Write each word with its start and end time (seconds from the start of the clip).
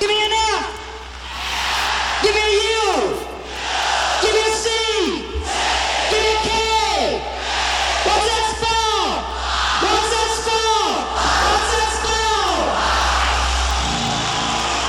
Give 0.00 0.10
me 0.10 0.18
an 0.26 0.32
F. 0.32 0.66
Give 2.22 2.34
me 2.34 2.40
a 2.42 2.50
U. 2.50 3.14
Give 4.22 4.34
me 4.34 4.42
a 4.42 4.52
C. 4.58 4.66
Give 6.10 6.18
me 6.18 6.30
a 6.34 6.40
K. 6.42 6.50
What's 8.02 8.26
that? 8.26 8.58
What's 9.84 10.10
that? 10.10 10.34
What's 10.34 10.50
that? 10.50 12.24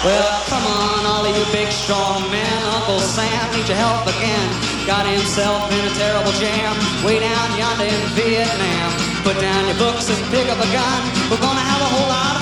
Well, 0.05 0.41
come 0.49 0.65
on, 0.65 1.05
all 1.05 1.25
of 1.25 1.37
you 1.37 1.45
big 1.53 1.69
strong 1.71 2.25
men. 2.31 2.63
Uncle 2.73 2.99
Sam 2.99 3.51
needs 3.53 3.69
your 3.69 3.77
help 3.77 4.07
again. 4.09 4.49
Got 4.87 5.05
himself 5.05 5.69
in 5.71 5.85
a 5.85 5.93
terrible 6.01 6.33
jam. 6.41 6.73
Way 7.05 7.19
down 7.19 7.57
yonder 7.57 7.85
in 7.85 8.01
Vietnam. 8.17 8.89
Put 9.21 9.37
down 9.39 9.65
your 9.67 9.77
books 9.77 10.09
and 10.09 10.17
pick 10.33 10.49
up 10.49 10.57
a 10.57 10.69
gun. 10.73 11.01
We're 11.29 11.41
gonna 11.41 11.61
have 11.61 11.81
a 11.81 11.89
whole 11.93 12.09
lot 12.09 12.34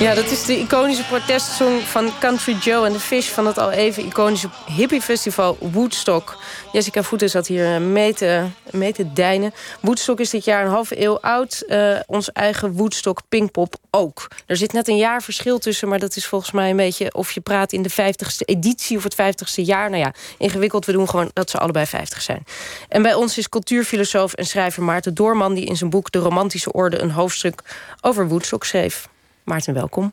Ja, 0.00 0.14
dat 0.14 0.30
is 0.30 0.44
de 0.44 0.58
iconische 0.58 1.04
protestsong 1.04 1.82
van 1.82 2.10
Country 2.20 2.52
Joe 2.52 2.86
en 2.86 2.92
the 2.92 3.00
Fish... 3.00 3.28
van 3.28 3.46
het 3.46 3.58
al 3.58 3.70
even 3.70 4.04
iconische 4.04 4.48
hippiefestival 4.66 5.56
Woodstock. 5.60 6.36
Jessica 6.72 7.02
Voeten 7.02 7.30
zat 7.30 7.46
hier 7.46 7.80
mee 7.80 8.14
te, 8.14 8.44
mee 8.70 8.92
te 8.92 9.12
deinen. 9.12 9.54
Woodstock 9.80 10.20
is 10.20 10.30
dit 10.30 10.44
jaar 10.44 10.64
een 10.64 10.70
halve 10.70 11.02
eeuw 11.02 11.20
oud. 11.20 11.60
Eh, 11.60 11.98
ons 12.06 12.32
eigen 12.32 12.72
Woodstock 12.72 13.20
Pinkpop 13.28 13.74
ook. 13.90 14.28
Er 14.46 14.56
zit 14.56 14.72
net 14.72 14.88
een 14.88 14.96
jaar 14.96 15.22
verschil 15.22 15.58
tussen... 15.58 15.88
maar 15.88 15.98
dat 15.98 16.16
is 16.16 16.26
volgens 16.26 16.52
mij 16.52 16.70
een 16.70 16.76
beetje 16.76 17.14
of 17.14 17.32
je 17.32 17.40
praat 17.40 17.72
in 17.72 17.82
de 17.82 17.90
50ste 17.90 18.44
editie... 18.44 18.96
of 18.96 19.02
het 19.02 19.14
50ste 19.14 19.64
jaar. 19.64 19.90
Nou 19.90 20.02
ja, 20.02 20.14
ingewikkeld. 20.38 20.86
We 20.86 20.92
doen 20.92 21.08
gewoon 21.08 21.30
dat 21.32 21.50
ze 21.50 21.58
allebei 21.58 21.86
50 21.86 22.22
zijn. 22.22 22.44
En 22.88 23.02
bij 23.02 23.14
ons 23.14 23.38
is 23.38 23.48
cultuurfilosoof 23.48 24.32
en 24.32 24.46
schrijver 24.46 24.82
Maarten 24.82 25.14
Doorman... 25.14 25.54
die 25.54 25.64
in 25.66 25.76
zijn 25.76 25.90
boek 25.90 26.10
De 26.10 26.18
Romantische 26.18 26.72
Orde 26.72 26.98
een 26.98 27.10
hoofdstuk 27.10 27.62
over 28.00 28.28
Woodstock 28.28 28.64
schreef. 28.64 29.08
Maarten, 29.46 29.74
welkom. 29.74 30.12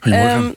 Goedemorgen. 0.00 0.36
Ehm, 0.38 0.52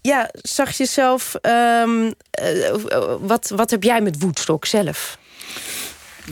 ja, 0.00 0.30
zag 0.42 0.76
je 0.76 0.86
zelf... 0.86 1.34
ehm, 1.34 2.10
eh, 2.30 2.74
wat, 3.20 3.52
wat 3.56 3.70
heb 3.70 3.82
jij 3.82 4.00
met 4.00 4.20
Woodstock 4.20 4.64
zelf? 4.64 5.18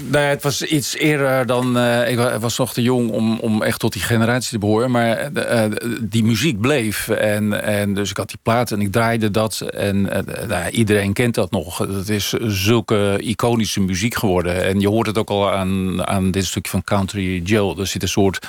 Nou 0.01 0.25
ja, 0.25 0.29
het 0.31 0.43
was 0.43 0.63
iets 0.63 0.97
eerder 0.97 1.47
dan... 1.47 1.79
eh, 1.79 2.11
ik 2.11 2.17
wa- 2.17 2.39
was 2.39 2.59
nog 2.59 2.73
te 2.73 2.83
jong 2.83 3.11
om, 3.11 3.39
om 3.39 3.63
echt 3.63 3.79
tot 3.79 3.93
die 3.93 4.03
generatie 4.03 4.51
te 4.51 4.59
behoren. 4.59 4.91
Maar 4.91 5.17
eh, 5.33 5.71
die 6.01 6.25
muziek 6.25 6.61
bleef. 6.61 7.09
En, 7.09 7.63
en 7.63 7.95
dus 7.95 8.11
ik 8.11 8.17
had 8.17 8.29
die 8.29 8.39
plaat 8.43 8.71
en 8.71 8.81
ik 8.81 8.93
draaide 8.93 9.31
dat. 9.31 9.61
En 9.61 10.03
nou 10.49 10.69
iedereen 10.71 11.13
kent 11.13 11.35
dat 11.35 11.51
nog. 11.51 11.79
Het 11.79 12.09
is 12.09 12.29
zulke 12.47 13.17
iconische 13.19 13.81
muziek 13.81 14.15
geworden. 14.15 14.65
En 14.65 14.81
je 14.81 14.89
hoort 14.89 15.07
het 15.07 15.19
ook 15.19 15.31
al 15.31 15.53
aan, 15.53 16.07
aan 16.07 16.31
dit 16.31 16.45
stukje 16.47 16.71
van 16.71 16.85
Country 16.85 17.43
Joe. 17.43 17.81
Er 17.81 17.87
zit 17.87 18.03
een 18.03 18.09
soort 18.09 18.47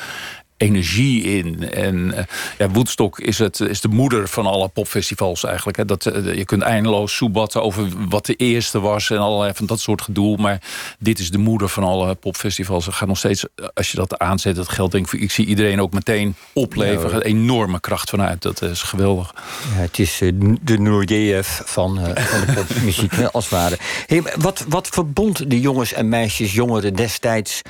energie 0.58 1.24
in. 1.24 1.72
En 1.72 2.14
eh, 2.14 2.24
ja, 2.58 2.70
Woodstock 2.70 3.20
is, 3.20 3.40
het, 3.40 3.60
is 3.60 3.82
de 3.82 3.88
moeder 3.88 4.28
van 4.28 4.46
alle 4.46 4.68
popfestivals 4.68 5.44
eigenlijk. 5.44 5.78
Hè. 5.78 5.86
Dat, 5.86 6.06
eh, 6.06 6.36
je 6.36 6.46
kunt 6.46 6.62
eindeloos 6.62 7.16
soebatten 7.16 7.64
over 7.64 7.88
wat 8.10 8.26
de 8.26 8.36
eerste 8.36 8.80
was... 8.80 9.10
en 9.10 9.18
allerlei 9.18 9.54
van 9.54 9.66
dat 9.66 9.80
soort 9.80 10.02
gedoe. 10.02 10.38
Maar 10.38 10.62
dit 11.00 11.20
is 11.20 11.32
de 11.32 11.38
moeder 11.38 11.70
van 11.70 11.84
alle 11.84 12.16
popfestivals. 12.16 12.88
Er 12.88 12.94
gaat 12.94 13.08
nog 13.08 13.18
steeds, 13.18 13.46
eh, 13.56 13.66
als 13.74 13.92
je 13.92 13.98
dat 13.98 14.18
aanzet, 14.18 14.56
dat 14.56 14.70
geldt 14.70 14.92
denk 14.92 15.04
ik... 15.04 15.10
voor- 15.10 15.20
ik 15.20 15.32
zie 15.32 15.46
iedereen 15.46 15.82
ook 15.82 15.94
meteen 15.94 16.36
opleveren. 16.54 17.18
Ja, 17.18 17.24
enorme 17.24 17.80
kracht 17.80 18.10
vanuit. 18.10 18.42
Dat 18.42 18.62
is 18.62 18.82
geweldig. 18.82 19.34
Ja, 19.76 19.82
het 19.82 20.00
is 20.00 20.18
de 20.62 20.78
Noordeev 20.80 21.48
van, 21.66 21.96
van 22.16 22.46
de 22.46 22.54
popmuziek, 22.56 23.14
als 23.32 23.50
het 23.50 23.54
ware. 23.54 23.78
Hey, 24.06 24.24
wat, 24.38 24.66
wat 24.68 24.88
verbond 24.88 25.50
de 25.50 25.60
jongens 25.60 25.94
en 25.94 26.10
meisjes, 26.10 26.54
jongeren 26.54 26.94
destijds... 26.94 27.62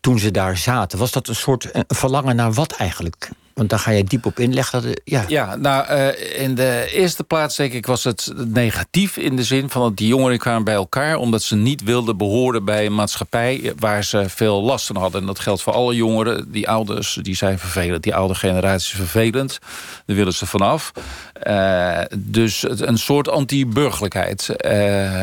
toen 0.00 0.18
ze 0.18 0.30
daar 0.30 0.56
zaten? 0.56 0.98
Was 0.98 1.12
dat 1.12 1.28
een 1.28 1.34
soort 1.34 1.70
eh, 1.70 1.80
verlangen 2.12 2.36
naar 2.36 2.52
wat 2.52 2.72
eigenlijk? 2.72 3.30
Want 3.54 3.70
daar 3.70 3.78
ga 3.78 3.90
je 3.90 4.04
diep 4.04 4.26
op 4.26 4.38
inleggen. 4.38 4.84
Eh, 4.84 4.92
ja. 5.04 5.24
Ja, 5.28 5.56
nou, 5.56 5.86
eh, 5.86 6.42
in 6.42 6.54
de 6.54 6.88
eerste 6.92 7.24
plaats 7.24 7.56
denk 7.56 7.72
ik 7.72 7.86
was 7.86 8.04
het 8.04 8.32
negatief 8.46 9.16
in 9.16 9.36
de 9.36 9.44
zin 9.44 9.70
van 9.70 9.82
dat 9.82 9.96
die 9.96 10.06
jongeren 10.06 10.38
kwamen 10.38 10.64
bij 10.64 10.74
elkaar 10.74 11.16
omdat 11.16 11.42
ze 11.42 11.56
niet 11.56 11.82
wilden 11.82 12.16
behoren 12.16 12.64
bij 12.64 12.86
een 12.86 12.94
maatschappij 12.94 13.72
waar 13.78 14.04
ze 14.04 14.28
veel 14.28 14.62
last 14.62 14.86
van 14.86 14.96
hadden. 14.96 15.20
En 15.20 15.26
dat 15.26 15.38
geldt 15.38 15.62
voor 15.62 15.72
alle 15.72 15.94
jongeren. 15.94 16.52
Die 16.52 16.68
ouders, 16.68 17.18
die 17.22 17.34
zijn 17.34 17.58
vervelend. 17.58 18.02
Die 18.02 18.14
oude 18.14 18.34
generatie 18.34 18.92
is 18.92 18.98
vervelend. 18.98 19.58
Daar 20.06 20.16
willen 20.16 20.34
ze 20.34 20.46
vanaf. 20.46 20.92
Eh, 21.32 22.00
dus 22.18 22.64
een 22.68 22.98
soort 22.98 23.28
anti-burgerlijkheid. 23.28 24.46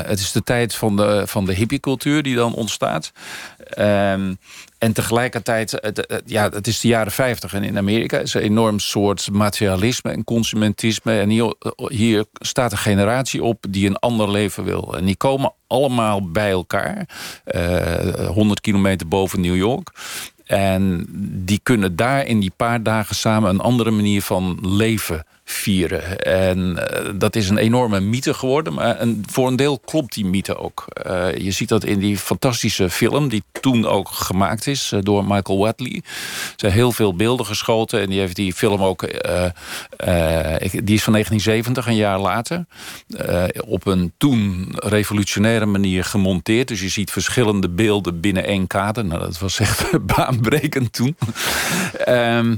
Het 0.06 0.20
is 0.20 0.32
de 0.32 0.44
tijd 0.44 0.76
van 0.76 0.96
de, 0.96 1.24
van 1.26 1.46
de 1.46 1.54
hippiecultuur 1.54 2.24
die 2.24 2.36
dan 2.36 2.54
ontstaat. 2.54 3.12
En 4.80 4.94
tegelijkertijd, 4.94 5.72
het, 5.72 5.98
het- 6.08 6.22
ja, 6.26 6.50
het 6.50 6.68
is 6.68 6.80
de 6.80 6.88
jaren 6.88 7.12
50 7.12 7.54
en 7.54 7.64
in 7.64 7.78
Amerika 7.78 8.18
is 8.20 8.34
een 8.34 8.42
enorm 8.42 8.80
soort 8.80 9.32
materialisme 9.32 10.12
en 10.12 10.24
consumentisme. 10.24 11.20
En 11.20 11.30
hier, 11.30 11.54
hier 11.88 12.26
staat 12.34 12.72
een 12.72 12.78
generatie 12.78 13.44
op 13.44 13.66
die 13.70 13.88
een 13.88 14.00
ander 14.00 14.32
leven 14.32 14.64
wil. 14.64 14.98
En 14.98 15.06
die 15.06 15.16
komen 15.16 15.54
allemaal 15.68 16.32
bij 16.32 16.50
elkaar, 16.50 17.10
eh 17.44 18.28
100 18.28 18.62
kilometer 18.62 19.08
boven 19.08 19.42
New 19.42 19.56
York. 19.56 19.92
En 20.46 21.06
die 21.46 21.60
kunnen 21.64 21.96
daar 21.96 22.26
in 22.26 22.40
die 22.40 22.52
paar 22.56 22.84
dagen 22.84 23.16
samen 23.16 23.50
een 23.50 23.60
andere 23.60 23.92
manier 23.92 24.22
van 24.22 24.60
leven 24.62 25.26
vieren. 25.52 26.20
En 26.20 26.90
eh, 26.90 27.10
dat 27.16 27.36
is 27.36 27.50
een 27.50 27.58
enorme 27.58 28.00
mythe 28.00 28.34
geworden. 28.34 28.74
Maar 28.74 28.98
voor 29.26 29.48
een 29.48 29.56
deel 29.56 29.80
klopt 29.80 30.14
die 30.14 30.26
mythe 30.26 30.58
ook. 30.58 30.86
Eh, 30.88 31.38
je 31.38 31.52
ziet 31.52 31.70
dat 31.70 31.84
in 31.84 32.00
die 32.00 32.18
fantastische 32.18 32.90
film... 32.90 33.30
die 33.30 33.44
toen 33.62 33.86
ook 33.86 34.10
gemaakt 34.10 34.68
is 34.68 34.92
eh, 34.92 35.00
door 35.04 35.26
Michael 35.26 35.58
Watley. 35.58 35.96
Er 35.96 36.54
zijn 36.56 36.72
heel 36.72 36.92
veel 36.92 37.16
beelden 37.16 37.46
geschoten. 37.46 38.02
En 38.02 38.10
die 38.10 38.20
heeft 38.20 38.36
die 38.36 38.54
film 38.54 38.82
ook... 38.84 39.02
die 39.02 40.96
is 40.96 41.04
van 41.04 41.14
1970, 41.14 41.88
een 41.88 41.96
jaar 41.96 42.20
later. 42.20 42.66
op 43.68 43.86
een 43.86 44.14
toen 44.18 44.74
revolutionaire 44.76 45.66
manier 45.66 46.04
gemonteerd. 46.04 46.68
Dus 46.68 46.82
je 46.82 46.90
ziet 46.90 47.12
verschillende 47.12 47.70
beelden 47.70 48.20
binnen 48.20 48.46
één 48.46 48.68
kader. 48.68 49.06
Nou, 49.06 49.22
dat 49.22 49.40
was 49.40 49.60
echt 49.60 50.06
baanbrekend 50.16 50.94
toen. 50.94 51.18
Ehm 52.06 52.56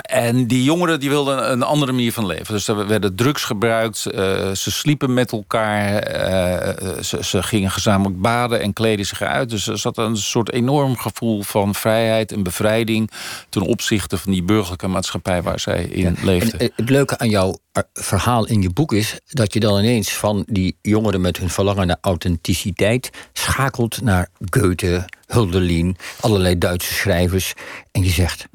en 0.00 0.46
die 0.46 0.64
jongeren 0.64 1.00
die 1.00 1.08
wilden 1.08 1.52
een 1.52 1.62
andere 1.62 1.92
manier 1.92 2.12
van 2.12 2.26
leven. 2.26 2.54
Dus 2.54 2.68
er 2.68 2.86
werden 2.86 3.14
drugs 3.14 3.44
gebruikt. 3.44 4.06
eh, 4.06 4.50
ze 4.52 4.70
sliepen 4.70 5.14
met 5.14 5.32
elkaar. 5.32 5.96
eh, 5.96 7.02
ze, 7.02 7.24
ze 7.24 7.42
gingen 7.42 7.70
gezamenlijk 7.70 8.20
baden 8.20 8.60
en 8.60 8.72
kleden 8.72 9.06
zich 9.06 9.22
uit. 9.22 9.50
Dus 9.50 9.66
er 9.66 9.78
zat 9.78 9.98
een 9.98 10.16
soort 10.16 10.52
enorm 10.52 10.96
gevoel 10.96 11.42
van 11.42 11.74
vrijheid 11.74 12.32
en 12.32 12.42
bevrijding... 12.42 13.10
ten 13.48 13.62
opzichte 13.62 14.18
van 14.18 14.32
die 14.32 14.42
burgerlijke 14.42 14.88
maatschappij 14.88 15.42
waar 15.42 15.60
zij 15.60 15.84
in 15.84 16.16
leefden. 16.22 16.58
En, 16.60 16.66
eh, 16.66 16.76
het 16.76 16.90
leuke 16.90 17.18
aan 17.18 17.28
jouw 17.28 17.58
eh, 17.72 17.82
verhaal 17.92 18.46
in 18.46 18.62
je 18.62 18.70
boek 18.70 18.92
is 18.92 19.18
dat 19.26 19.52
je 19.52 19.60
dan 19.60 19.78
ineens 19.78 20.12
van 20.12 20.44
die 20.46 20.76
jongeren 20.82 21.20
met 21.20 21.36
hun 21.36 21.50
verlangen 21.50 21.86
naar 21.86 21.98
authenticiteit 22.00 23.10
schakelt 23.32 24.00
naar 24.02 24.28
Goethe, 24.50 25.04
Hölderlin, 25.26 25.96
allerlei 26.20 26.58
Duitse 26.58 26.94
schrijvers. 26.94 27.54
En 27.92 28.04
je 28.04 28.10
zegt: 28.10 28.46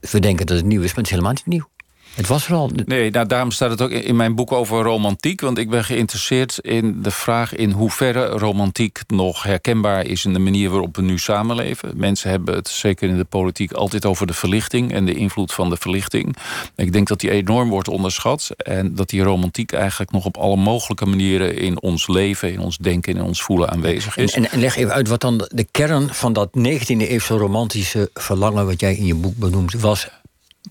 We 0.00 0.20
denken 0.20 0.46
dat 0.46 0.56
het 0.56 0.66
nieuw 0.66 0.82
is, 0.82 0.86
maar 0.86 0.96
het 0.96 1.04
is 1.04 1.10
helemaal 1.10 1.32
niet 1.32 1.46
nieuw. 1.46 1.68
Het 2.14 2.26
was 2.26 2.48
er 2.48 2.54
al. 2.54 2.70
Nee, 2.84 3.10
nou, 3.10 3.26
daarom 3.26 3.50
staat 3.50 3.70
het 3.70 3.82
ook 3.82 3.90
in 3.90 4.16
mijn 4.16 4.34
boek 4.34 4.52
over 4.52 4.82
romantiek. 4.82 5.40
Want 5.40 5.58
ik 5.58 5.70
ben 5.70 5.84
geïnteresseerd 5.84 6.58
in 6.58 7.02
de 7.02 7.10
vraag 7.10 7.54
in 7.54 7.70
hoeverre 7.70 8.26
romantiek 8.26 9.00
nog 9.06 9.42
herkenbaar 9.42 10.06
is 10.06 10.24
in 10.24 10.32
de 10.32 10.38
manier 10.38 10.70
waarop 10.70 10.96
we 10.96 11.02
nu 11.02 11.18
samenleven. 11.18 11.92
Mensen 11.96 12.30
hebben 12.30 12.54
het, 12.54 12.68
zeker 12.68 13.08
in 13.08 13.16
de 13.16 13.24
politiek, 13.24 13.72
altijd 13.72 14.06
over 14.06 14.26
de 14.26 14.32
verlichting 14.32 14.92
en 14.92 15.04
de 15.04 15.14
invloed 15.14 15.52
van 15.52 15.70
de 15.70 15.76
verlichting. 15.76 16.36
Ik 16.76 16.92
denk 16.92 17.08
dat 17.08 17.20
die 17.20 17.30
enorm 17.30 17.68
wordt 17.68 17.88
onderschat. 17.88 18.50
En 18.56 18.94
dat 18.94 19.08
die 19.08 19.22
romantiek 19.22 19.72
eigenlijk 19.72 20.10
nog 20.10 20.24
op 20.24 20.36
alle 20.36 20.56
mogelijke 20.56 21.06
manieren 21.06 21.56
in 21.56 21.82
ons 21.82 22.08
leven, 22.08 22.52
in 22.52 22.60
ons 22.60 22.76
denken 22.76 23.12
en 23.12 23.18
in 23.18 23.24
ons 23.26 23.42
voelen 23.42 23.70
aanwezig 23.70 24.16
is. 24.16 24.32
en, 24.32 24.50
en 24.50 24.60
leg 24.60 24.76
even 24.76 24.92
uit 24.92 25.08
wat 25.08 25.20
dan 25.20 25.48
de 25.48 25.66
kern 25.70 26.14
van 26.14 26.32
dat 26.32 26.48
19e-eeuwse 26.58 27.34
romantische 27.36 28.10
verlangen, 28.14 28.66
wat 28.66 28.80
jij 28.80 28.94
in 28.94 29.06
je 29.06 29.14
boek 29.14 29.36
benoemt, 29.36 29.72
was. 29.72 30.08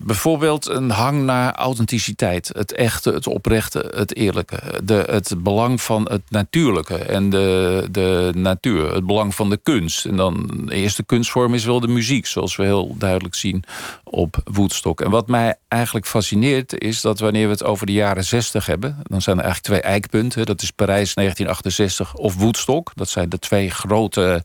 Bijvoorbeeld 0.00 0.68
een 0.68 0.90
hang 0.90 1.24
naar 1.24 1.54
authenticiteit. 1.54 2.50
Het 2.52 2.72
echte, 2.72 3.10
het 3.10 3.26
oprechte, 3.26 3.92
het 3.94 4.16
eerlijke. 4.16 4.60
De, 4.84 5.04
het 5.10 5.34
belang 5.38 5.80
van 5.80 6.06
het 6.10 6.22
natuurlijke 6.28 6.96
en 6.96 7.30
de, 7.30 7.88
de 7.90 8.30
natuur. 8.34 8.94
Het 8.94 9.06
belang 9.06 9.34
van 9.34 9.50
de 9.50 9.60
kunst. 9.62 10.04
En 10.04 10.16
dan 10.16 10.50
de 10.64 10.74
eerste 10.74 11.02
kunstvorm 11.02 11.54
is 11.54 11.64
wel 11.64 11.80
de 11.80 11.88
muziek. 11.88 12.26
Zoals 12.26 12.56
we 12.56 12.64
heel 12.64 12.94
duidelijk 12.98 13.34
zien 13.34 13.64
op 14.04 14.36
Woodstock. 14.44 15.00
En 15.00 15.10
wat 15.10 15.28
mij 15.28 15.54
eigenlijk 15.68 16.06
fascineert 16.06 16.78
is 16.78 17.00
dat 17.00 17.18
wanneer 17.18 17.44
we 17.44 17.52
het 17.52 17.64
over 17.64 17.86
de 17.86 17.92
jaren 17.92 18.24
60 18.24 18.66
hebben, 18.66 18.96
dan 19.02 19.22
zijn 19.22 19.36
er 19.38 19.44
eigenlijk 19.44 19.74
twee 19.74 19.92
eikpunten. 19.92 20.46
Dat 20.46 20.62
is 20.62 20.70
Parijs 20.70 21.14
1968 21.14 22.14
of 22.14 22.34
Woodstock. 22.34 22.92
Dat 22.94 23.08
zijn 23.08 23.28
de 23.28 23.38
twee 23.38 23.70
grote 23.70 24.42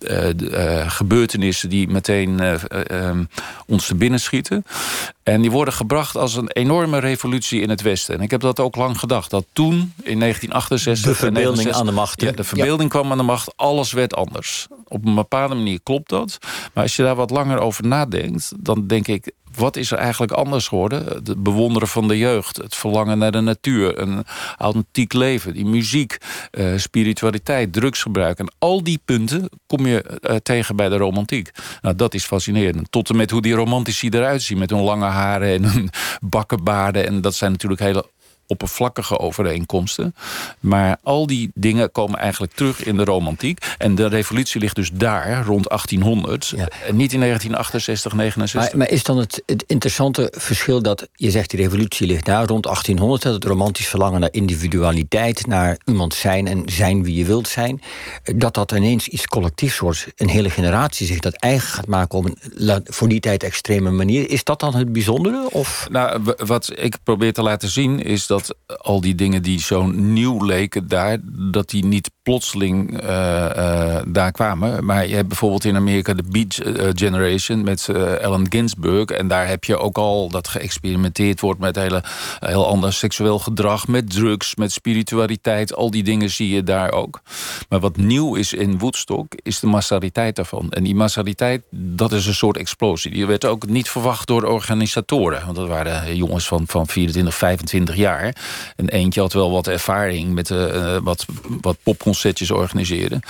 uh, 0.00 0.28
uh, 0.28 0.90
gebeurtenissen 0.90 1.68
die 1.68 1.88
meteen 1.88 2.40
uh, 2.42 3.10
ons 3.66 3.86
te 3.86 3.94
binnen 3.94 4.20
schieten. 4.20 4.64
En 5.22 5.40
die 5.40 5.50
worden 5.50 5.74
gebracht 5.74 6.16
als 6.16 6.34
een 6.34 6.50
enorme 6.50 6.98
revolutie 6.98 7.60
in 7.60 7.70
het 7.70 7.82
Westen. 7.82 8.14
En 8.14 8.20
ik 8.20 8.30
heb 8.30 8.40
dat 8.40 8.60
ook 8.60 8.76
lang 8.76 8.98
gedacht. 8.98 9.30
Dat 9.30 9.46
toen, 9.52 9.92
in 10.02 10.18
1968... 10.18 11.10
De 11.12 11.18
verbeelding 11.18 11.72
aan 11.72 11.86
de 11.86 11.92
macht. 11.92 12.20
Ja, 12.20 12.32
de 12.32 12.44
verbeelding 12.44 12.90
kwam 12.90 13.10
aan 13.10 13.18
de 13.18 13.24
macht. 13.24 13.52
Alles 13.56 13.92
werd 13.92 14.14
anders. 14.14 14.66
Op 14.88 15.06
een 15.06 15.14
bepaalde 15.14 15.54
manier 15.54 15.80
klopt 15.82 16.08
dat. 16.08 16.38
Maar 16.74 16.82
als 16.82 16.96
je 16.96 17.02
daar 17.02 17.14
wat 17.14 17.30
langer 17.30 17.58
over 17.58 17.86
nadenkt... 17.86 18.52
dan 18.58 18.86
denk 18.86 19.08
ik, 19.08 19.32
wat 19.54 19.76
is 19.76 19.90
er 19.90 19.98
eigenlijk 19.98 20.32
anders 20.32 20.68
geworden? 20.68 21.04
Het 21.04 21.42
bewonderen 21.42 21.88
van 21.88 22.08
de 22.08 22.18
jeugd, 22.18 22.56
het 22.56 22.76
verlangen 22.76 23.18
naar 23.18 23.32
de 23.32 23.40
natuur, 23.40 23.98
een 23.98 24.24
authentiek 24.56 25.12
leven, 25.12 25.54
die 25.54 25.66
muziek, 25.66 26.18
uh, 26.52 26.76
spiritualiteit, 26.76 27.72
drugsgebruik. 27.72 28.38
En 28.38 28.52
al 28.58 28.82
die 28.82 29.00
punten 29.04 29.48
kom 29.66 29.86
je 29.86 30.18
uh, 30.20 30.36
tegen 30.36 30.76
bij 30.76 30.88
de 30.88 30.96
romantiek. 30.96 31.50
Nou, 31.80 31.96
dat 31.96 32.14
is 32.14 32.24
fascinerend. 32.24 32.90
Tot 32.90 33.10
en 33.10 33.16
met 33.16 33.30
hoe 33.30 33.42
die 33.42 33.54
romantici 33.54 34.08
eruit 34.08 34.42
zien, 34.42 34.58
met 34.58 34.70
hun 34.70 34.80
lange 34.80 35.06
haren 35.06 35.48
en 35.48 35.64
hun 35.64 35.90
bakkenbaarden. 36.20 37.06
En 37.06 37.20
dat 37.20 37.34
zijn 37.34 37.50
natuurlijk 37.50 37.80
hele 37.80 38.04
oppervlakkige 38.50 39.18
overeenkomsten. 39.18 40.14
Maar 40.60 40.96
al 41.02 41.26
die 41.26 41.50
dingen 41.54 41.92
komen 41.92 42.18
eigenlijk 42.18 42.52
terug 42.52 42.84
in 42.84 42.96
de 42.96 43.04
romantiek. 43.04 43.66
En 43.78 43.94
de 43.94 44.06
revolutie 44.06 44.60
ligt 44.60 44.76
dus 44.76 44.90
daar, 44.92 45.44
rond 45.44 45.68
1800. 45.68 46.52
En 46.52 46.96
niet 46.96 47.12
in 47.12 47.20
1968, 47.20 48.12
69. 48.12 48.70
Maar, 48.70 48.78
maar, 48.78 48.90
is 48.90 49.02
dan 49.02 49.18
het, 49.18 49.42
het 49.46 49.64
interessante 49.66 50.32
verschil 50.36 50.82
dat 50.82 51.08
je 51.14 51.30
zegt... 51.30 51.50
die 51.50 51.60
revolutie 51.60 52.06
ligt 52.06 52.24
daar, 52.24 52.46
rond 52.46 52.62
1800... 52.62 53.22
dat 53.22 53.34
het 53.34 53.44
romantisch 53.44 53.88
verlangen 53.88 54.20
naar 54.20 54.32
individualiteit... 54.32 55.46
naar 55.46 55.78
iemand 55.84 56.14
zijn 56.14 56.46
en 56.46 56.62
zijn 56.66 57.02
wie 57.02 57.14
je 57.14 57.24
wilt 57.24 57.48
zijn... 57.48 57.82
dat 58.22 58.54
dat 58.54 58.72
ineens 58.72 59.08
iets 59.08 59.26
collectiefs 59.26 59.78
wordt. 59.78 60.06
Een 60.16 60.28
hele 60.28 60.50
generatie 60.50 61.06
zich 61.06 61.18
dat 61.18 61.34
eigen 61.34 61.68
gaat 61.68 61.86
maken... 61.86 62.18
op 62.18 62.24
een 62.24 62.82
voor 62.84 63.08
die 63.08 63.20
tijd 63.20 63.42
extreme 63.42 63.90
manier. 63.90 64.30
Is 64.30 64.44
dat 64.44 64.60
dan 64.60 64.74
het 64.74 64.92
bijzondere? 64.92 65.48
Of? 65.50 65.86
Nou, 65.90 66.34
wat 66.36 66.72
ik 66.74 66.96
probeer 67.02 67.32
te 67.32 67.42
laten 67.42 67.68
zien 67.68 68.02
is 68.02 68.26
dat 68.26 68.39
al 68.66 69.00
die 69.00 69.14
dingen 69.14 69.42
die 69.42 69.60
zo 69.60 69.86
nieuw 69.86 70.44
leken 70.44 70.88
daar... 70.88 71.18
dat 71.24 71.70
die 71.70 71.84
niet 71.84 72.10
plotseling 72.22 73.02
uh, 73.02 73.08
uh, 73.08 73.96
daar 74.06 74.32
kwamen. 74.32 74.84
Maar 74.84 75.06
je 75.06 75.14
hebt 75.14 75.28
bijvoorbeeld 75.28 75.64
in 75.64 75.76
Amerika 75.76 76.14
de 76.14 76.24
Beat 76.28 76.56
eh, 76.56 76.88
Generation... 76.94 77.64
met 77.64 77.88
Allen 78.22 78.46
Ginsberg. 78.48 79.04
En 79.04 79.28
daar 79.28 79.48
heb 79.48 79.64
je 79.64 79.78
ook 79.78 79.98
al 79.98 80.28
dat 80.28 80.48
geëxperimenteerd 80.48 81.40
wordt... 81.40 81.60
met 81.60 81.76
hele, 81.76 82.02
heel 82.38 82.66
ander 82.66 82.92
seksueel 82.92 83.38
gedrag, 83.38 83.86
met 83.86 84.10
drugs, 84.10 84.54
met 84.54 84.72
spiritualiteit. 84.72 85.74
Al 85.74 85.90
die 85.90 86.02
dingen 86.02 86.30
zie 86.30 86.48
je 86.48 86.62
daar 86.62 86.92
ook. 86.92 87.20
Maar 87.68 87.80
wat 87.80 87.96
nieuw 87.96 88.34
is 88.34 88.52
in 88.52 88.78
Woodstock, 88.78 89.32
is 89.42 89.60
de 89.60 89.66
massaliteit 89.66 90.36
daarvan. 90.36 90.70
En 90.70 90.84
die 90.84 90.94
massaliteit, 90.94 91.62
dat 91.70 92.12
is 92.12 92.26
een 92.26 92.34
soort 92.34 92.56
explosie. 92.56 93.10
Die 93.10 93.26
werd 93.26 93.44
ook 93.44 93.66
niet 93.66 93.90
verwacht 93.90 94.26
door 94.26 94.44
organisatoren. 94.44 95.44
Want 95.44 95.56
dat 95.56 95.68
waren 95.68 96.16
jongens 96.16 96.46
van, 96.46 96.64
van 96.66 96.86
24, 96.86 97.34
25 97.34 97.96
jaar. 97.96 98.29
En 98.76 98.88
eentje 98.88 99.20
had 99.20 99.32
wel 99.32 99.50
wat 99.50 99.66
ervaring 99.66 100.34
met 100.34 100.50
uh, 100.50 100.96
wat, 101.02 101.26
wat 101.60 101.76
popconcertjes 101.82 102.50
organiseren. 102.50 103.22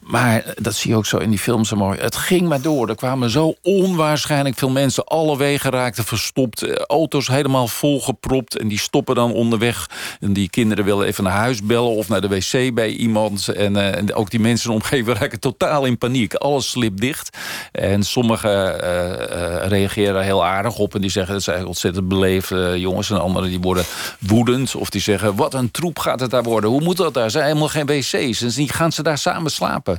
Maar 0.00 0.54
dat 0.60 0.74
zie 0.74 0.90
je 0.90 0.96
ook 0.96 1.06
zo 1.06 1.16
in 1.16 1.30
die 1.30 1.38
film 1.38 1.64
zo 1.64 1.76
mooi. 1.76 1.98
Het 1.98 2.16
ging 2.16 2.48
maar 2.48 2.60
door. 2.60 2.88
Er 2.88 2.94
kwamen 2.94 3.30
zo 3.30 3.54
onwaarschijnlijk 3.62 4.58
veel 4.58 4.70
mensen. 4.70 5.04
Alle 5.04 5.36
wegen 5.36 5.70
raakten 5.70 6.04
verstopt. 6.04 6.62
Eh, 6.62 6.74
auto's 6.74 7.26
helemaal 7.26 7.68
volgepropt. 7.68 8.58
En 8.58 8.68
die 8.68 8.78
stoppen 8.78 9.14
dan 9.14 9.32
onderweg. 9.32 9.90
En 10.20 10.32
die 10.32 10.50
kinderen 10.50 10.84
willen 10.84 11.06
even 11.06 11.24
naar 11.24 11.32
huis 11.32 11.62
bellen 11.62 11.90
of 11.90 12.08
naar 12.08 12.20
de 12.20 12.28
wc 12.28 12.74
bij 12.74 12.90
iemand. 12.90 13.48
En, 13.48 13.74
uh, 13.74 13.96
en 13.96 14.14
ook 14.14 14.30
die 14.30 14.40
mensen 14.40 14.70
in 14.70 14.76
de 14.76 14.82
omgeving 14.82 15.18
raken 15.20 15.40
totaal 15.40 15.84
in 15.84 15.98
paniek. 15.98 16.34
Alles 16.34 16.70
slipt 16.70 17.00
dicht. 17.00 17.38
En 17.72 18.02
sommigen 18.02 18.84
uh, 18.84 19.66
reageren 19.66 20.22
heel 20.22 20.44
aardig 20.44 20.78
op. 20.78 20.94
En 20.94 21.00
die 21.00 21.10
zeggen, 21.10 21.34
dat 21.34 21.42
zijn 21.42 21.66
ontzettend 21.66 22.08
beleefd 22.08 22.52
jongens. 22.74 23.10
En 23.10 23.20
anderen 23.20 23.48
die 23.48 23.60
worden 23.60 23.84
woedend. 24.26 24.74
Of 24.74 24.90
die 24.90 25.00
zeggen, 25.00 25.34
wat 25.34 25.54
een 25.54 25.70
troep 25.70 25.98
gaat 25.98 26.20
het 26.20 26.30
daar 26.30 26.42
worden. 26.42 26.70
Hoe 26.70 26.80
moet 26.80 26.96
dat 26.96 27.14
daar? 27.14 27.30
Zijn 27.30 27.44
helemaal 27.44 27.68
geen 27.68 27.86
wc's. 27.86 28.42
En 28.42 28.48
die 28.48 28.72
gaan 28.72 28.92
ze 28.92 29.02
daar 29.02 29.18
samen 29.18 29.50
slapen. 29.50 29.98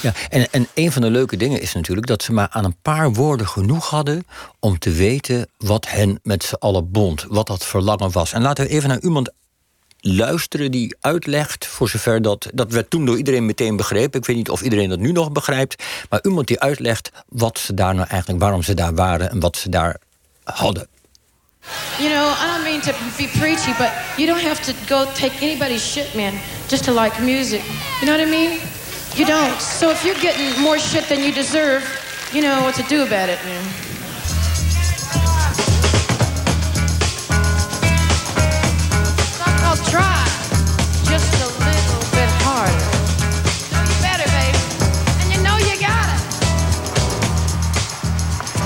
Ja, 0.00 0.12
en, 0.28 0.46
en 0.50 0.68
een 0.74 0.92
van 0.92 1.02
de 1.02 1.10
leuke 1.10 1.36
dingen 1.36 1.60
is 1.60 1.74
natuurlijk... 1.74 2.06
dat 2.06 2.22
ze 2.22 2.32
maar 2.32 2.48
aan 2.50 2.64
een 2.64 2.76
paar 2.82 3.12
woorden 3.12 3.48
genoeg 3.48 3.90
hadden... 3.90 4.26
om 4.58 4.78
te 4.78 4.90
weten 4.90 5.48
wat 5.56 5.88
hen 5.88 6.20
met 6.22 6.44
z'n 6.44 6.54
allen 6.54 6.90
bond. 6.90 7.24
Wat 7.28 7.46
dat 7.46 7.64
verlangen 7.64 8.12
was. 8.12 8.32
En 8.32 8.42
laten 8.42 8.64
we 8.64 8.70
even 8.70 8.88
naar 8.88 9.00
iemand 9.00 9.30
luisteren 10.00 10.70
die 10.70 10.96
uitlegt, 11.00 11.66
voor 11.66 11.88
zover 11.88 12.22
dat... 12.22 12.48
dat 12.54 12.72
werd 12.72 12.90
toen 12.90 13.06
door 13.06 13.16
iedereen 13.16 13.46
meteen 13.46 13.76
begrepen. 13.76 14.20
Ik 14.20 14.26
weet 14.26 14.36
niet 14.36 14.50
of 14.50 14.62
iedereen 14.62 14.88
dat 14.88 14.98
nu 14.98 15.12
nog 15.12 15.32
begrijpt. 15.32 15.84
Maar 16.10 16.20
iemand 16.22 16.46
die 16.46 16.60
uitlegt 16.60 17.10
wat 17.28 17.58
ze 17.58 17.74
daar 17.74 17.94
nou 17.94 18.08
eigenlijk... 18.08 18.40
waarom 18.40 18.62
ze 18.62 18.74
daar 18.74 18.94
waren 18.94 19.30
en 19.30 19.40
wat 19.40 19.56
ze 19.56 19.68
daar 19.68 19.96
hadden. 20.44 20.88
You 21.98 22.10
know, 22.10 22.34
I 22.38 22.46
don't 22.46 22.64
mean 22.64 22.80
to 22.82 22.92
be 23.16 23.26
preachy, 23.38 23.72
but 23.78 23.92
you 24.16 24.26
don't 24.26 24.40
have 24.40 24.60
to 24.62 24.74
go 24.86 25.10
take 25.14 25.42
anybody's 25.42 25.84
shit, 25.84 26.14
man, 26.14 26.40
just 26.68 26.84
to 26.84 26.92
like 26.92 27.20
music. 27.20 27.62
You 28.00 28.06
know 28.06 28.12
what 28.12 28.26
I 28.26 28.30
mean? 28.30 28.60
You 29.14 29.26
don't. 29.26 29.60
So 29.60 29.90
if 29.90 30.04
you're 30.04 30.20
getting 30.20 30.62
more 30.62 30.78
shit 30.78 31.08
than 31.08 31.24
you 31.24 31.32
deserve, 31.32 31.82
you 32.32 32.42
know 32.42 32.62
what 32.62 32.74
to 32.76 32.82
do 32.84 33.04
about 33.04 33.28
it, 33.28 33.42
man. 33.44 33.87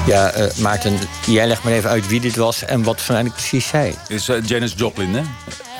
Ja, 0.06 0.38
uh, 0.38 0.46
Maarten, 0.58 0.99
jij 1.26 1.46
legt 1.46 1.62
maar 1.62 1.72
even 1.72 1.90
uit 1.90 2.08
wie 2.08 2.20
dit 2.20 2.37
was 2.37 2.64
en 2.64 2.82
wat 2.82 3.00
ze 3.00 3.31
precies 3.32 3.69
zei. 3.69 3.94
Is 4.08 4.28
uh, 4.28 4.37
Janis 4.44 4.75
Joplin, 4.76 5.14
hè? 5.14 5.22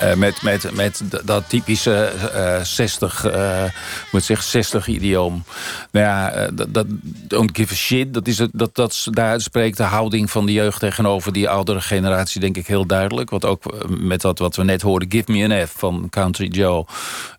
Uh, 0.02 0.14
met, 0.14 0.43
met, 0.43 0.75
met 0.75 1.02
dat 1.25 1.49
typische 1.49 2.12
uh, 2.34 2.60
60, 2.60 3.26
uh, 3.26 3.64
moet 4.12 4.25
zeggen, 4.25 4.46
60 4.46 4.87
idioom. 4.87 5.44
Nou 5.90 6.06
ja, 6.06 6.50
dat, 6.69 6.87
don't 7.28 7.56
give 7.56 7.72
a 7.72 7.76
shit. 7.76 8.14
Dat 8.14 8.26
is 8.26 8.37
dat, 8.52 8.75
dat, 8.75 9.06
daar 9.10 9.40
spreekt 9.40 9.76
de 9.76 9.82
houding 9.82 10.31
van 10.31 10.46
de 10.46 10.52
jeugd 10.52 10.81
tegenover 10.81 11.32
die 11.32 11.49
oudere 11.49 11.81
generatie, 11.81 12.40
denk 12.40 12.56
ik, 12.56 12.66
heel 12.66 12.87
duidelijk. 12.87 13.31
Wat 13.31 13.44
ook 13.44 13.88
met 13.88 14.20
dat 14.20 14.38
wat 14.38 14.56
we 14.56 14.64
net 14.64 14.82
hoorden, 14.82 15.10
Give 15.10 15.32
Me 15.32 15.44
an 15.44 15.66
F 15.66 15.75
van 15.76 16.06
Country 16.10 16.46
Joe. 16.46 16.87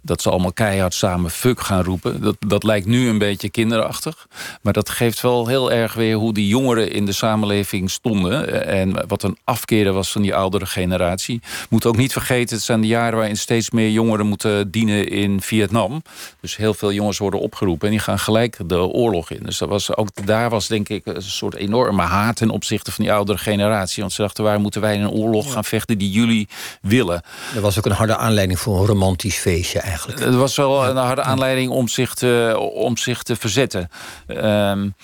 Dat 0.02 0.22
ze 0.22 0.30
allemaal 0.30 0.54
keihard 0.54 0.94
samen 0.94 1.32
fuck 1.32 1.60
gaan 1.62 1.84
roepen. 1.84 2.22
Dat, 2.22 2.36
dat 2.40 2.64
lijkt 2.64 2.86
nu 2.86 3.10
een 3.10 3.18
beetje 3.18 3.50
kinderachtig. 3.50 4.28
Maar 4.62 4.74
dat 4.74 4.90
geeft 4.90 5.22
wel 5.22 5.48
heel 5.48 5.72
erg 5.72 5.94
weer 5.94 6.16
hoe 6.16 6.34
die 6.34 6.48
jongeren 6.48 6.92
in 6.92 7.06
de 7.06 7.12
samenleving 7.12 7.92
stonden. 7.92 8.66
En 8.68 9.08
wat 9.08 9.24
een 9.24 9.38
afkeren 9.44 9.94
was 9.94 10.12
van 10.12 10.22
die 10.22 10.36
oudere 10.36 10.66
generatie. 10.66 11.42
Moet 11.70 11.86
ook 11.86 11.98
niet 11.98 12.12
vergeten 12.12 12.53
het 12.54 12.62
zijn 12.62 12.82
de 12.82 12.88
jaren 12.88 13.18
waarin 13.18 13.38
steeds 13.38 13.72
meer 13.72 13.90
jongeren 13.90 14.26
moeten 14.26 14.72
dienen 14.72 15.10
in 15.10 15.42
Vietnam. 15.42 16.02
Dus 16.42 16.56
heel 16.56 16.74
veel 16.74 16.92
jongens 16.92 17.18
worden 17.18 17.40
opgeroepen 17.40 17.88
en 17.88 17.94
die 17.94 18.04
gaan 18.04 18.20
gelijk 18.20 18.58
de 18.66 18.80
oorlog 18.80 19.30
in. 19.30 19.44
Dus 19.44 19.58
dat 19.58 19.70
was, 19.70 19.96
ook 19.96 20.26
daar 20.26 20.50
was 20.50 20.68
denk 20.68 20.90
ik 20.90 21.06
een 21.06 21.22
soort 21.22 21.56
enorme 21.56 22.02
haat 22.02 22.36
ten 22.36 22.50
opzichte 22.50 22.92
van 22.92 23.04
die 23.04 23.14
oudere 23.14 23.38
generatie. 23.38 24.02
Want 24.02 24.14
ze 24.14 24.22
dachten, 24.22 24.44
waar 24.44 24.60
moeten 24.60 24.82
wij 24.82 24.96
in 24.96 25.02
een 25.02 25.10
oorlog 25.10 25.52
gaan 25.52 25.64
vechten 25.64 25.98
die 25.98 26.12
jullie 26.12 26.48
willen? 26.82 27.22
Er 27.56 27.62
was 27.62 27.78
ook 27.78 27.86
een 27.86 27.92
harde 27.92 28.18
aanleiding 28.18 28.60
voor 28.60 28.80
een 28.80 28.86
romantisch 28.86 29.38
feestje 29.38 29.80
eigenlijk. 29.80 30.20
Er 30.20 30.38
was 30.38 30.56
wel 30.56 30.88
een 30.88 30.96
harde 30.96 31.22
aanleiding 31.22 31.72
om 31.72 31.88
zich 31.88 32.14
te, 32.14 32.58
om 32.74 32.98
zich 32.98 33.24
te 33.24 33.36
verzetten. 33.36 33.90
Um, 34.28 34.96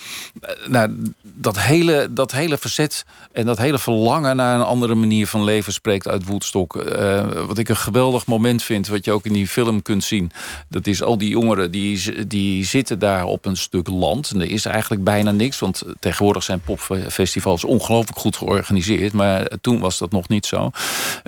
nou, 0.68 1.12
dat, 1.22 1.60
hele, 1.60 2.08
dat 2.12 2.32
hele 2.32 2.58
verzet 2.58 3.06
en 3.32 3.46
dat 3.46 3.58
hele 3.58 3.80
verlangen 3.80 4.36
naar 4.36 4.56
een 4.56 4.66
andere 4.66 4.96
manier 4.96 5.28
van 5.28 5.44
leven 5.44 5.74
spreekt 5.74 6.08
uit 6.08 6.26
Woodstock. 6.26 6.76
Uh, 6.76 7.26
wat 7.48 7.58
ik 7.58 7.70
een 7.70 7.76
geweldig 7.76 8.26
moment 8.26 8.64
vind, 8.64 8.88
wat 8.88 9.06
je 9.06 9.12
ook 9.12 9.26
in 9.26 9.34
die 9.34 9.48
film 9.48 9.82
kunt 9.82 10.04
zien... 10.04 10.32
dat 10.68 10.88
is 10.88 11.04
al 11.04 11.18
die 11.18 11.30
jongeren 11.30 11.72
die, 11.72 12.28
die 12.28 12.66
zitten 12.66 13.00
daar 13.00 13.26
op 13.26 13.46
een 13.46 13.58
stuk 13.58 13.88
land. 13.88 14.32
En 14.32 14.42
er 14.42 14.52
is 14.52 14.66
eigenlijk 14.66 15.04
bijna 15.04 15.32
niks, 15.32 15.60
want 15.60 15.84
tegenwoordig 16.00 16.44
zijn 16.44 16.60
popfestivals 16.60 17.64
ongelooflijk 17.64 18.20
goed 18.20 18.36
georganiseerd. 18.36 19.14
Maar 19.14 19.48
toen 19.62 19.80
was 19.80 19.98
dat 19.98 20.12
nog 20.12 20.28
niet 20.28 20.46
zo. 20.46 20.72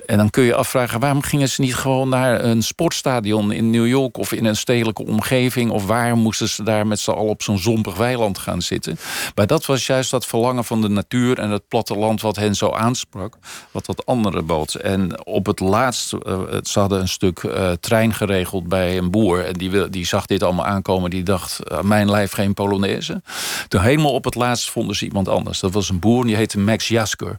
En 0.05 0.17
dan 0.17 0.29
kun 0.29 0.43
je 0.43 0.55
afvragen, 0.55 0.99
waarom 0.99 1.21
gingen 1.21 1.49
ze 1.49 1.61
niet 1.61 1.75
gewoon 1.75 2.09
naar 2.09 2.43
een 2.43 2.63
sportstadion 2.63 3.51
in 3.51 3.69
New 3.69 3.87
York... 3.87 4.17
of 4.17 4.31
in 4.31 4.45
een 4.45 4.55
stedelijke 4.55 5.05
omgeving? 5.05 5.71
Of 5.71 5.85
waar 5.85 6.17
moesten 6.17 6.49
ze 6.49 6.63
daar 6.63 6.87
met 6.87 6.99
z'n 6.99 7.11
allen 7.11 7.29
op 7.29 7.41
zo'n 7.41 7.57
zompig 7.57 7.95
weiland 7.95 8.37
gaan 8.37 8.61
zitten? 8.61 8.97
Maar 9.35 9.47
dat 9.47 9.65
was 9.65 9.85
juist 9.85 10.11
dat 10.11 10.25
verlangen 10.25 10.63
van 10.63 10.81
de 10.81 10.89
natuur 10.89 11.39
en 11.39 11.49
het 11.49 11.67
platteland 11.67 12.21
wat 12.21 12.35
hen 12.35 12.55
zo 12.55 12.69
aansprak. 12.69 13.37
Wat 13.71 13.85
dat 13.85 14.05
andere 14.05 14.41
bood. 14.41 14.73
En 14.73 15.25
op 15.25 15.45
het 15.45 15.59
laatste 15.59 15.90
laatst, 15.91 16.13
uh, 16.27 16.59
ze 16.63 16.79
hadden 16.79 16.99
een 16.99 17.07
stuk 17.07 17.43
uh, 17.43 17.71
trein 17.71 18.13
geregeld 18.13 18.67
bij 18.67 18.97
een 18.97 19.11
boer. 19.11 19.45
En 19.45 19.53
die, 19.53 19.89
die 19.89 20.05
zag 20.05 20.25
dit 20.25 20.43
allemaal 20.43 20.65
aankomen. 20.65 21.09
Die 21.09 21.23
dacht, 21.23 21.59
mijn 21.81 22.09
lijf 22.09 22.31
geen 22.31 22.53
Polonaise. 22.53 23.21
Toen 23.67 23.81
helemaal 23.81 24.13
op 24.13 24.23
het 24.23 24.35
laatst 24.35 24.69
vonden 24.69 24.95
ze 24.95 25.05
iemand 25.05 25.27
anders. 25.27 25.59
Dat 25.59 25.71
was 25.71 25.89
een 25.89 25.99
boer, 25.99 26.25
die 26.25 26.35
heette 26.35 26.59
Max 26.59 26.87
Jasker. 26.87 27.37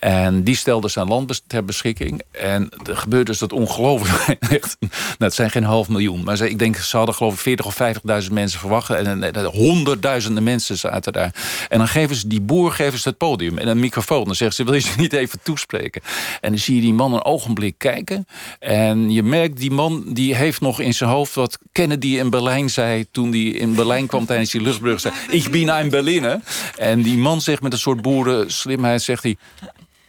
En 0.00 0.42
die 0.42 0.56
stelde 0.56 0.88
zijn 0.88 1.08
land 1.08 1.42
ter 1.46 1.64
beschikking. 1.64 2.22
En 2.30 2.68
er 2.86 2.96
gebeurde 2.96 3.30
dus 3.30 3.38
dat 3.38 3.52
ongelooflijk. 3.52 4.38
Nou, 4.80 5.32
het 5.32 5.34
zijn 5.34 5.50
geen 5.50 5.64
half 5.64 5.88
miljoen. 5.88 6.24
Maar 6.24 6.40
ik 6.40 6.58
denk, 6.58 6.76
ze 6.76 6.96
hadden 6.96 7.14
geloof 7.14 7.32
ik 7.32 7.40
40 7.40 7.66
of 7.66 7.78
50.000 8.26 8.32
mensen 8.32 8.58
verwacht. 8.58 8.90
En, 8.90 9.06
en, 9.06 9.32
en 9.32 9.44
honderdduizenden 9.44 10.42
mensen 10.42 10.78
zaten 10.78 11.12
daar. 11.12 11.34
En 11.68 11.78
dan 11.78 11.88
geven 11.88 12.16
ze 12.16 12.28
die 12.28 12.40
boer 12.40 12.72
geven 12.72 12.98
ze 12.98 13.08
het 13.08 13.18
podium 13.18 13.58
en 13.58 13.68
een 13.68 13.80
microfoon. 13.80 14.24
Dan 14.24 14.34
zeggen 14.34 14.56
ze, 14.56 14.64
wil 14.64 14.74
je 14.74 14.80
ze 14.80 14.92
niet 14.96 15.12
even 15.12 15.38
toespreken? 15.42 16.02
En 16.40 16.50
dan 16.50 16.58
zie 16.58 16.74
je 16.74 16.80
die 16.80 16.94
man 16.94 17.14
een 17.14 17.24
ogenblik 17.24 17.79
kijken. 17.80 18.26
En 18.58 19.10
je 19.10 19.22
merkt, 19.22 19.56
die 19.56 19.70
man 19.70 20.04
die 20.12 20.34
heeft 20.34 20.60
nog 20.60 20.80
in 20.80 20.94
zijn 20.94 21.10
hoofd... 21.10 21.34
wat 21.34 21.58
Kennedy 21.72 22.18
in 22.18 22.30
Berlijn 22.30 22.70
zei 22.70 23.06
toen 23.10 23.30
hij 23.30 23.40
in 23.40 23.74
Berlijn 23.74 24.06
kwam 24.06 24.26
tijdens 24.26 24.50
die 24.50 24.60
luchtbrug. 24.60 25.04
Ik 25.30 25.50
ben 25.50 25.68
een 25.68 25.90
Berliner. 25.90 26.40
En 26.76 27.02
die 27.02 27.18
man 27.18 27.40
zegt 27.40 27.62
met 27.62 27.72
een 27.72 27.78
soort 27.78 28.02
boerenslimheid, 28.02 29.02
zegt 29.02 29.22
hij... 29.22 29.36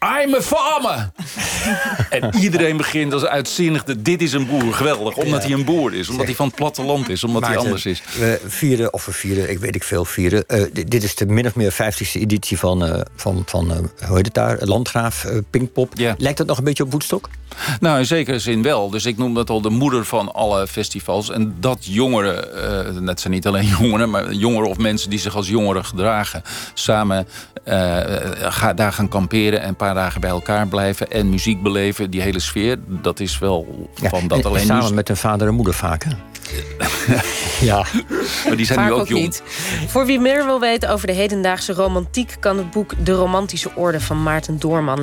I'm 0.06 0.36
a 0.36 0.42
farmer. 0.42 1.12
en 2.10 2.36
iedereen 2.36 2.78
begint 2.78 3.14
als 3.14 3.26
uitzinnig. 3.26 3.84
Dit 3.84 4.22
is 4.22 4.34
een 4.34 4.48
boer, 4.48 4.74
geweldig. 4.74 5.16
Omdat 5.16 5.44
hij 5.44 5.52
een 5.52 5.66
boer 5.66 5.94
is. 5.94 6.10
Omdat 6.10 6.26
hij 6.26 6.36
van 6.36 6.46
het 6.46 6.56
platteland 6.56 7.10
is. 7.10 7.24
Omdat 7.24 7.48
hij 7.48 7.58
anders 7.58 7.86
is. 7.86 8.04
We 8.18 8.42
vieren, 8.46 8.94
of 8.94 9.06
we 9.06 9.12
vieren, 9.12 9.50
ik 9.50 9.60
weet 9.60 9.76
ik 9.76 9.84
veel 9.84 10.06
vieren. 10.06 10.44
Uh, 10.48 10.64
dit 10.86 11.04
is 11.04 11.16
de 11.16 11.26
min 11.26 11.46
of 11.46 11.56
meer 11.56 11.74
50ste 11.74 12.22
editie 12.22 12.58
van, 12.58 12.86
uh, 12.86 13.02
van, 13.16 13.44
van 13.46 13.72
uh, 13.72 13.78
hoe 14.08 14.16
heet 14.16 14.26
het 14.26 14.34
daar? 14.34 14.58
Landgraaf, 14.60 15.26
Pinkpop. 15.50 15.92
Ja. 15.94 16.16
Lijkt 16.18 16.38
dat 16.38 16.48
nog 16.48 16.58
een 16.58 16.64
beetje 16.64 16.84
op 16.84 16.92
Woodstock? 16.92 17.30
Nou, 17.80 18.00
in 18.00 18.06
zekere 18.06 18.40
zin 18.40 18.62
wel. 18.62 18.90
Dus 18.90 19.06
ik 19.06 19.18
noem 19.18 19.34
dat 19.34 19.50
al 19.50 19.62
de 19.62 19.70
moeder 19.70 20.06
van 20.06 20.34
alle 20.34 20.68
festivals. 20.68 21.30
En 21.30 21.56
dat 21.60 21.78
jongeren, 21.82 23.08
het 23.08 23.20
zijn 23.20 23.34
niet 23.34 23.48
alleen 23.48 23.68
jongeren... 23.80 24.10
maar 24.10 24.34
jongeren 24.34 24.70
of 24.70 24.78
mensen 24.78 25.10
die 25.10 25.20
zich 25.20 25.36
als 25.36 25.48
jongeren 25.48 25.86
gedragen... 25.86 26.44
samen 26.74 27.28
ga, 28.36 28.74
daar 28.74 28.94
gaan 28.94 29.08
kamperen 29.08 29.62
en 29.62 29.68
een 29.68 29.76
paar 29.76 29.91
dagen 29.94 30.22
bij 30.22 30.30
elkaar 30.30 30.68
blijven 30.68 31.12
en 31.12 31.30
muziek 31.30 31.62
beleven. 31.62 32.10
Die 32.10 32.22
hele 32.22 32.40
sfeer, 32.40 32.80
dat 32.88 33.20
is 33.20 33.40
wel 33.40 33.90
van 33.96 34.28
dat 34.28 34.46
alleen. 34.46 34.66
Samen 34.66 34.94
met 34.94 35.10
een 35.10 35.18
vader 35.18 35.48
en 35.48 35.54
moeder 35.54 35.74
vaak, 35.74 36.04
hè? 36.04 36.12
ja. 37.62 37.86
Maar 38.48 38.56
die 38.56 38.66
zijn 38.66 38.80
Vaak 38.80 38.88
nu 38.88 38.94
ook, 38.94 39.00
ook 39.00 39.08
jong. 39.08 39.22
niet. 39.22 39.44
Voor 39.88 40.06
wie 40.06 40.20
meer 40.20 40.46
wil 40.46 40.60
weten 40.60 40.90
over 40.90 41.08
de 41.08 41.14
hedendaagse 41.14 41.74
romantiek... 41.74 42.36
kan 42.40 42.58
het 42.58 42.72
boek 42.72 42.94
De 43.04 43.12
Romantische 43.12 43.72
Orde 43.76 44.00
van 44.00 44.24
Maarten 44.24 44.60
Doorman 44.60 45.00